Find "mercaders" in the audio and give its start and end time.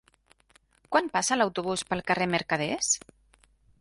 2.33-2.91